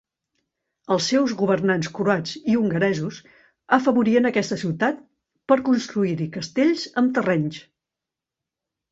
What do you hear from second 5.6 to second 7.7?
construir-hi castells amb terrenys.